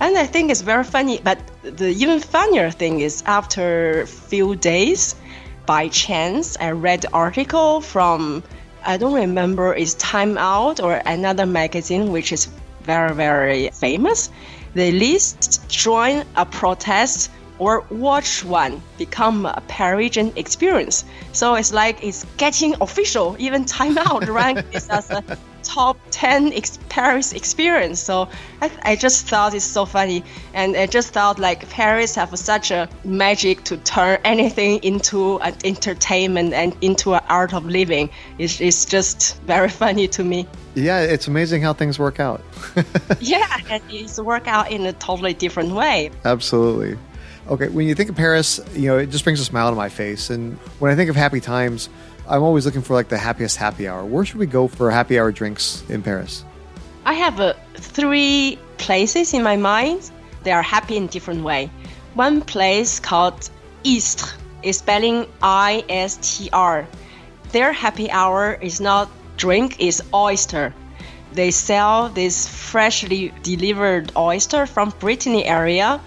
[0.00, 1.20] And I think it's very funny.
[1.22, 5.16] But the even funnier thing is after few days,
[5.68, 8.42] by chance, I read article from
[8.86, 12.48] I don't remember it's Time Out or another magazine which is
[12.84, 14.30] very very famous.
[14.72, 21.04] They list join a protest or watch one become a Parisian experience.
[21.32, 23.36] So it's like it's getting official.
[23.38, 24.24] Even Time Out
[24.72, 25.22] this as a
[25.68, 28.00] top 10 ex- Paris experience.
[28.00, 28.28] So
[28.62, 30.24] I, I just thought it's so funny.
[30.54, 35.54] And I just thought like Paris have such a magic to turn anything into an
[35.64, 38.08] entertainment and into an art of living.
[38.38, 40.46] It's, it's just very funny to me.
[40.74, 42.40] Yeah, it's amazing how things work out.
[43.20, 46.10] yeah, and it's work out in a totally different way.
[46.24, 46.96] Absolutely.
[47.48, 49.88] Okay, when you think of Paris, you know, it just brings a smile to my
[49.88, 50.30] face.
[50.30, 51.88] And when I think of happy times,
[52.30, 54.04] I'm always looking for like the happiest happy hour.
[54.04, 56.44] Where should we go for happy hour drinks in Paris?
[57.06, 60.10] I have uh, three places in my mind.
[60.42, 61.70] They are happy in different way.
[62.12, 63.48] One place called
[63.82, 64.30] Istr
[64.62, 66.86] is spelling I S T R.
[67.52, 70.74] Their happy hour is not drink, is oyster.
[71.32, 75.98] They sell this freshly delivered oyster from Brittany area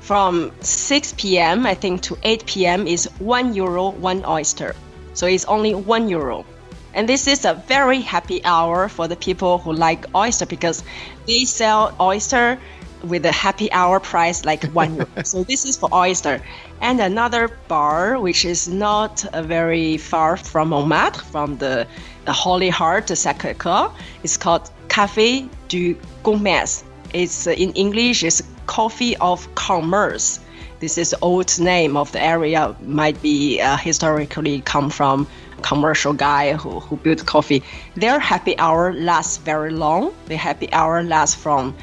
[0.00, 1.64] from 6 p.m.
[1.64, 2.86] I think to 8 p.m.
[2.86, 4.74] is 1 euro one oyster.
[5.20, 6.46] So it's only 1 euro.
[6.94, 10.82] And this is a very happy hour for the people who like oyster because
[11.26, 12.58] they sell oyster
[13.04, 15.22] with a happy hour price like 1 euro.
[15.24, 16.40] So this is for oyster.
[16.80, 21.86] And another bar which is not very far from Montmartre from the,
[22.24, 26.82] the Holy Heart, the Sacré-Cœur, is called Café du Commerce.
[27.12, 30.40] It's uh, in English it's Coffee of Commerce.
[30.80, 32.74] This is old name of the area.
[32.80, 35.26] Might be uh, historically come from
[35.60, 37.62] commercial guy who, who built coffee.
[37.96, 40.14] Their happy hour lasts very long.
[40.24, 41.74] The happy hour lasts from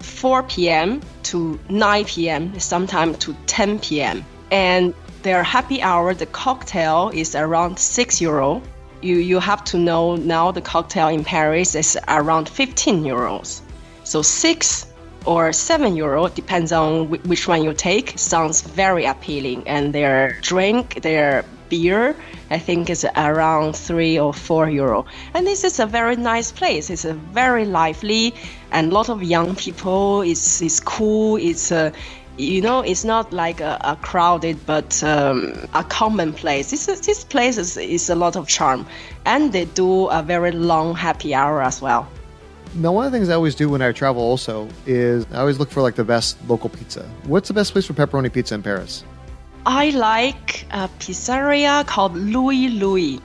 [0.00, 1.00] 4 p.m.
[1.24, 2.58] to 9 p.m.
[2.58, 4.24] sometimes to 10 p.m.
[4.50, 8.62] And their happy hour, the cocktail is around 6 euro.
[9.00, 13.60] You, you have to know now the cocktail in Paris is around 15 euros.
[14.02, 14.86] So 6
[15.24, 19.62] or 7 euro, depends on which one you take, sounds very appealing.
[19.66, 22.16] And their drink, their beer,
[22.50, 25.06] I think is around 3 or 4 euro.
[25.34, 26.90] And this is a very nice place.
[26.90, 28.34] It's a very lively
[28.72, 30.22] and a lot of young people.
[30.22, 31.36] It's, it's cool.
[31.36, 31.92] It's a
[32.40, 36.70] you know, it's not like a, a crowded but um, a common place.
[36.70, 38.86] This, this place is, is a lot of charm,
[39.26, 42.08] and they do a very long happy hour as well.
[42.74, 45.58] Now, one of the things I always do when I travel also is I always
[45.58, 47.02] look for like the best local pizza.
[47.24, 49.04] What's the best place for pepperoni pizza in Paris?
[49.66, 53.20] I like a pizzeria called Louie Louie.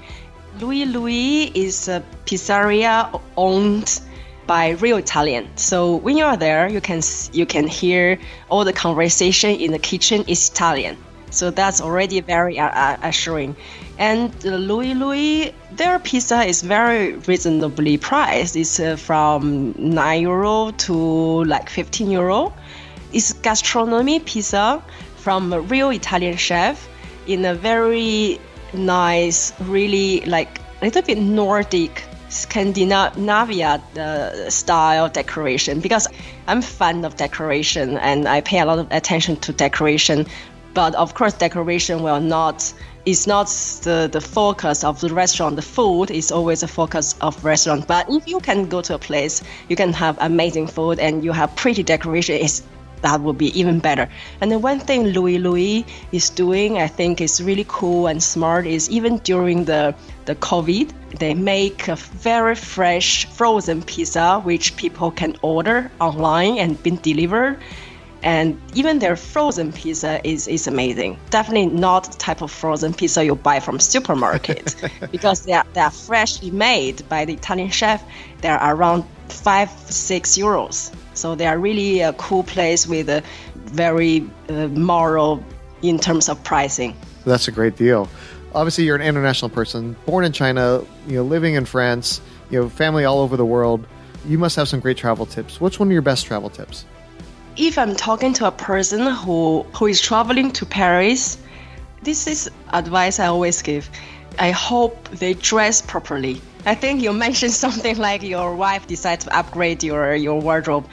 [0.59, 4.01] Louie Louie is a pizzeria owned
[4.47, 5.47] by real Italian.
[5.57, 9.79] So when you are there, you can you can hear all the conversation in the
[9.79, 10.97] kitchen is Italian.
[11.29, 13.55] So that's already very uh, assuring.
[13.97, 18.55] And Louie Louie, their pizza is very reasonably priced.
[18.55, 22.53] It's uh, from 9 euro to like 15 euro.
[23.13, 24.83] It's gastronomy pizza
[25.17, 26.89] from a real Italian chef
[27.25, 28.39] in a very
[28.73, 36.07] nice, really like a little bit Nordic Scandinavia uh, style decoration because
[36.47, 40.25] I'm fan of decoration and I pay a lot of attention to decoration.
[40.73, 42.73] But of course, decoration will not
[43.05, 43.47] is not
[43.83, 45.55] the, the focus of the restaurant.
[45.55, 47.87] The food is always a focus of restaurant.
[47.87, 51.31] But if you can go to a place, you can have amazing food and you
[51.31, 52.35] have pretty decoration.
[52.35, 52.63] It's,
[53.01, 54.09] that would be even better.
[54.41, 58.65] And the one thing Louie Louie is doing, I think is really cool and smart,
[58.65, 59.93] is even during the
[60.25, 66.81] the COVID, they make a very fresh frozen pizza which people can order online and
[66.81, 67.59] be delivered
[68.25, 71.19] and even their frozen pizza is, is amazing.
[71.29, 74.75] Definitely not the type of frozen pizza you buy from supermarket
[75.11, 78.03] because they are, they are freshly made by the Italian chef.
[78.41, 80.91] They're around five, six euros.
[81.13, 83.21] So they are really a cool place with a
[83.53, 85.43] very uh, moral
[85.83, 86.97] in terms of pricing.
[87.25, 88.09] That's a great deal.
[88.55, 92.69] Obviously, you're an international person, born in China, you know, living in France, you know,
[92.69, 93.85] family all over the world.
[94.27, 95.61] You must have some great travel tips.
[95.61, 96.85] What's one of your best travel tips?
[97.57, 101.37] If I'm talking to a person who, who is traveling to Paris,
[102.03, 103.89] this is advice I always give.
[104.37, 106.41] I hope they dress properly.
[106.65, 110.87] I think you mentioned something like your wife decides to upgrade your, your wardrobe.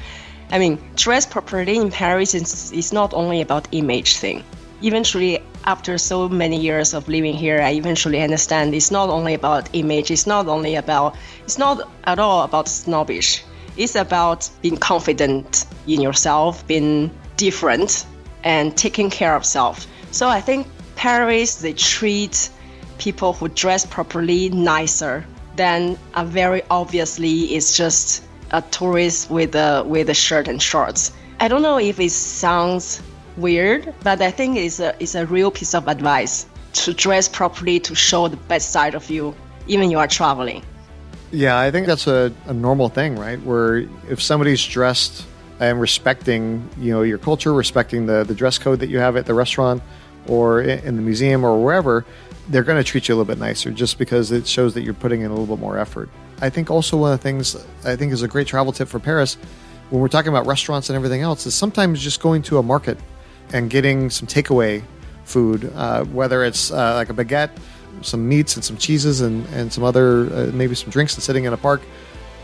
[0.51, 4.45] I mean, dress properly in Paris is, is not only about image thing.
[4.83, 9.69] eventually after so many years of living here i eventually understand it's not only about
[9.73, 13.45] image it's not only about it's not at all about snobbish
[13.77, 18.07] it's about being confident in yourself being different
[18.45, 20.67] and taking care of self so i think
[20.97, 22.51] paris they treat
[22.99, 25.25] people who dress properly nicer
[25.57, 31.13] than a very obviously it's just a tourist with a with a shirt and shorts
[31.41, 33.03] i don't know if it sounds
[33.37, 37.81] weird, but I think it's a, it's a real piece of advice to dress properly
[37.81, 39.35] to show the best side of you,
[39.67, 40.65] even you are traveling.
[41.33, 43.43] Yeah, I think that's a, a normal thing, right?
[43.43, 45.27] Where if somebody's dressed
[45.61, 49.25] and respecting, you know, your culture, respecting the, the dress code that you have at
[49.25, 49.83] the restaurant
[50.29, 52.05] or in the museum or wherever,
[52.49, 54.93] they're going to treat you a little bit nicer just because it shows that you're
[54.93, 56.11] putting in a little bit more effort.
[56.43, 58.99] I think also one of the things I think is a great travel tip for
[58.99, 59.39] Paris
[59.91, 62.99] when we're talking about restaurants and everything else is sometimes just going to a market
[63.53, 64.83] and getting some takeaway
[65.25, 67.51] food, uh, whether it's uh, like a baguette,
[68.03, 71.45] some meats and some cheeses, and, and some other, uh, maybe some drinks and sitting
[71.45, 71.81] in a park.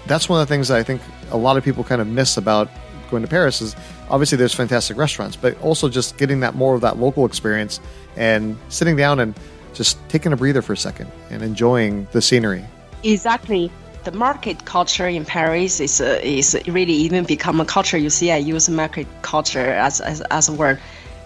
[0.07, 2.37] That's one of the things that I think a lot of people kind of miss
[2.37, 2.71] about
[3.11, 3.75] going to Paris is
[4.11, 7.81] obviously there's fantastic restaurants, but also just getting that more of that local experience
[8.17, 9.35] and sitting down and
[9.75, 12.65] just taking a breather for a second and enjoying the scenery.
[13.03, 13.71] Exactly
[14.05, 17.99] the market culture in Paris is uh, is really even become a culture.
[17.99, 20.79] You see, I use market culture as, as, as a word.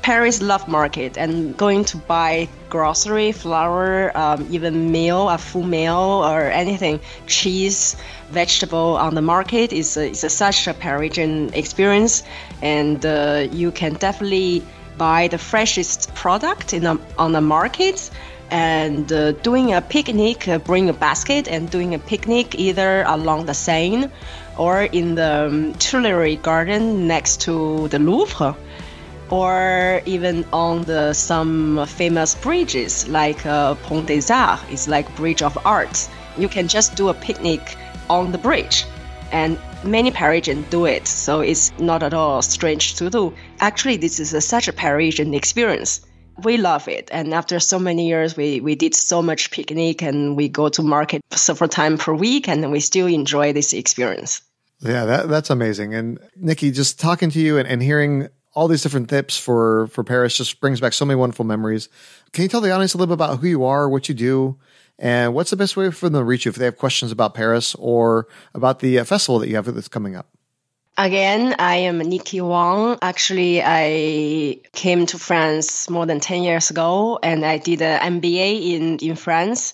[0.02, 6.22] Paris love market and going to buy grocery, flour, um, even meal, a full meal
[6.24, 7.96] or anything, cheese,
[8.30, 12.24] vegetable on the market is, is such a Parisian experience,
[12.62, 14.62] and uh, you can definitely
[14.98, 18.10] buy the freshest product in a, on the market
[18.50, 23.46] and uh, doing a picnic, uh, bring a basket and doing a picnic either along
[23.46, 24.10] the Seine
[24.58, 28.54] or in the um, Tuileries Garden next to the Louvre
[29.32, 35.40] or even on the some famous bridges like uh, Pont des Arts is like bridge
[35.40, 36.06] of art.
[36.36, 37.76] You can just do a picnic
[38.10, 38.84] on the bridge
[39.32, 43.32] and many Parisians do it, so it's not at all strange to do.
[43.60, 46.02] Actually, this is a, such a Parisian experience
[46.44, 47.08] we love it.
[47.12, 50.82] And after so many years, we, we did so much picnic and we go to
[50.82, 54.40] market several times per week and we still enjoy this experience.
[54.80, 55.94] Yeah, that, that's amazing.
[55.94, 60.04] And Nikki, just talking to you and, and hearing all these different tips for, for
[60.04, 61.88] Paris just brings back so many wonderful memories.
[62.32, 64.58] Can you tell the audience a little bit about who you are, what you do,
[64.98, 67.34] and what's the best way for them to reach you if they have questions about
[67.34, 70.28] Paris or about the uh, festival that you have that's coming up?
[70.98, 72.98] Again, I am Nikki Wang.
[73.00, 78.72] Actually, I came to France more than 10 years ago and I did an MBA
[78.72, 79.72] in, in France.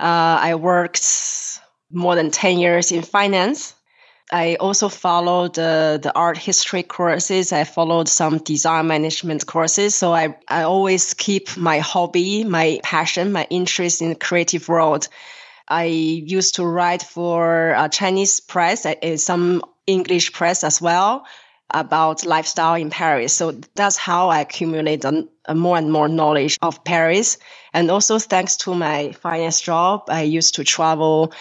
[0.00, 1.60] Uh, I worked
[1.92, 3.74] more than 10 years in finance.
[4.32, 7.52] I also followed the, the art history courses.
[7.52, 9.94] I followed some design management courses.
[9.94, 15.08] So I, I always keep my hobby, my passion, my interest in the creative world.
[15.68, 21.24] I used to write for a Chinese press, uh, some English press as well
[21.70, 23.32] about lifestyle in Paris.
[23.32, 27.38] So that's how I accumulate a, a more and more knowledge of Paris.
[27.72, 31.32] And also thanks to my finance job, I used to travel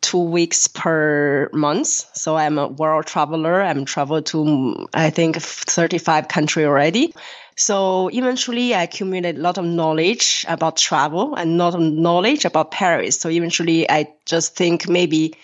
[0.00, 1.88] two weeks per month.
[2.16, 3.62] So I'm a world traveler.
[3.62, 7.14] I'm traveled to, I think, 35 countries already.
[7.56, 13.20] So eventually I accumulate a lot of knowledge about travel and not knowledge about Paris.
[13.20, 15.34] So eventually I just think maybe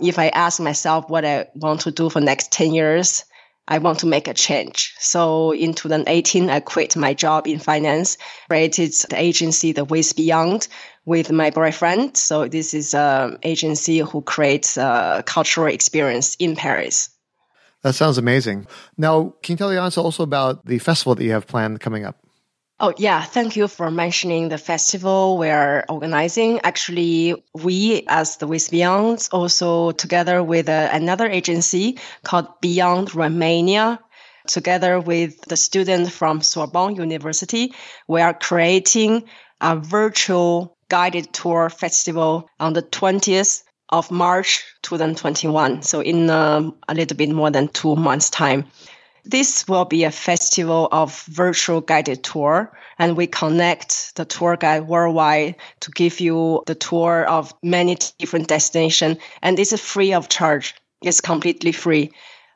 [0.00, 3.24] if I ask myself what I want to do for next 10 years,
[3.70, 4.92] I want to make a change.
[4.98, 8.18] So in 2018, I quit my job in finance,
[8.48, 10.66] created the agency, The Ways Beyond,
[11.06, 12.16] with my boyfriend.
[12.16, 17.10] So this is an agency who creates a cultural experience in Paris.
[17.82, 18.66] That sounds amazing.
[18.98, 22.04] Now, can you tell the audience also about the festival that you have planned coming
[22.04, 22.18] up?
[22.82, 23.22] Oh, yeah.
[23.22, 26.60] Thank you for mentioning the festival we're organizing.
[26.64, 34.00] Actually, we as the Ways Beyond also together with uh, another agency called Beyond Romania,
[34.46, 37.74] together with the students from Sorbonne University,
[38.08, 39.24] we are creating
[39.60, 45.82] a virtual guided tour festival on the 20th of March 2021.
[45.82, 48.64] So in uh, a little bit more than two months time.
[49.24, 54.88] This will be a festival of virtual guided tour and we connect the tour guide
[54.88, 60.28] worldwide to give you the tour of many different destinations and this is free of
[60.28, 60.74] charge.
[61.02, 62.12] It's completely free.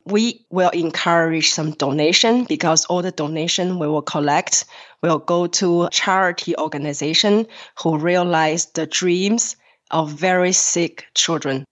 [0.06, 4.64] We will encourage some donation because all the donation we will collect
[5.02, 7.46] will go to charity organization
[7.82, 9.56] who realize the dreams
[9.90, 11.64] of very sick children.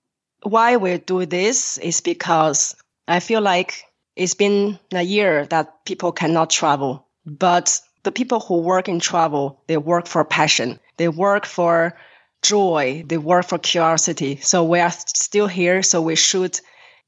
[0.42, 2.74] Why we do this is because
[3.06, 3.84] I feel like
[4.16, 9.62] it's been a year that people cannot travel, but the people who work in travel,
[9.66, 10.80] they work for passion.
[10.96, 11.96] They work for
[12.42, 13.04] joy.
[13.06, 14.36] They work for curiosity.
[14.36, 15.82] So we are still here.
[15.82, 16.60] So we should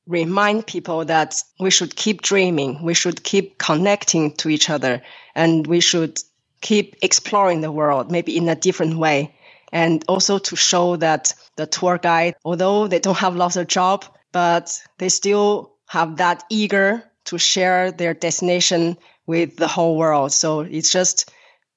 [0.06, 2.82] remind people that we should keep dreaming.
[2.82, 5.02] We should keep connecting to each other
[5.34, 6.20] and we should
[6.60, 9.34] keep exploring the world, maybe in a different way.
[9.72, 14.04] And also to show that the tour guide, although they don't have lots of job,
[14.30, 20.32] but they still have that eager to share their destination with the whole world.
[20.32, 21.30] So it's just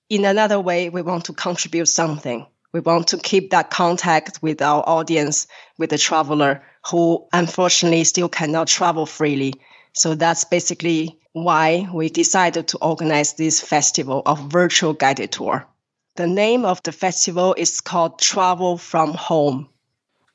[0.09, 2.47] in another way, we want to contribute something.
[2.73, 5.45] We want to keep that contact with our audience,
[5.77, 9.53] with the traveler who unfortunately still cannot travel freely.
[9.93, 15.67] So that's basically why we decided to organize this festival of virtual guided tour.
[16.15, 19.69] The name of the festival is called Travel from Home.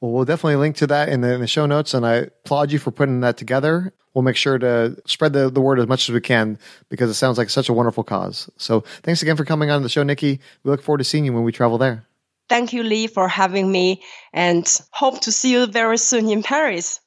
[0.03, 2.73] Well, we'll definitely link to that in the, in the show notes, and I applaud
[2.73, 3.95] you for putting that together.
[4.15, 7.15] We'll make sure to spread the, the word as much as we can because it
[7.15, 8.51] sounds like such a wonderful cause.
[8.57, 10.41] So thanks again for coming on the show, Nikki.
[10.65, 12.05] We look forward to seeing you when we travel there.
[12.49, 16.99] Thank you, Lee, for having me, and hope to see you very soon in Paris.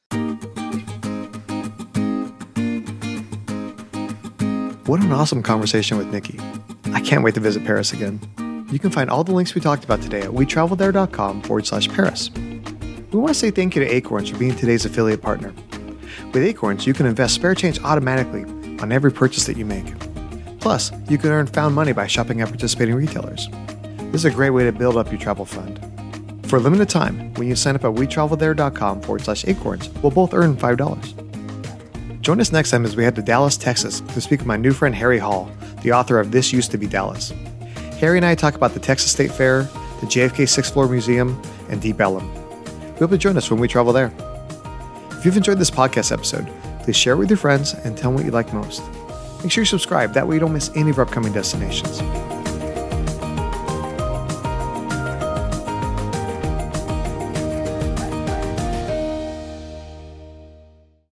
[4.85, 6.39] What an awesome conversation with Nikki.
[6.93, 8.21] I can't wait to visit Paris again.
[8.71, 12.31] You can find all the links we talked about today at wetravelthere.com forward slash Paris.
[13.15, 15.53] We want to say thank you to Acorns for being today's affiliate partner.
[16.33, 18.43] With Acorns, you can invest spare change automatically
[18.81, 19.85] on every purchase that you make.
[20.59, 23.47] Plus, you can earn found money by shopping at participating retailers.
[24.11, 25.79] This is a great way to build up your travel fund.
[26.47, 30.33] For a limited time, when you sign up at wetravelthere.com forward slash acorns, we'll both
[30.33, 32.21] earn $5.
[32.21, 34.73] Join us next time as we head to Dallas, Texas to speak with my new
[34.73, 35.49] friend Harry Hall,
[35.83, 37.31] the author of This Used to Be Dallas.
[38.01, 39.61] Harry and I talk about the Texas State Fair,
[40.01, 42.44] the JFK Sixth Floor Museum, and Deep Ellum.
[42.95, 44.11] We hope you join us when we travel there.
[45.11, 46.47] If you've enjoyed this podcast episode,
[46.83, 48.81] please share it with your friends and tell them what you like most.
[49.43, 52.01] Make sure you subscribe, that way you don't miss any of our upcoming destinations.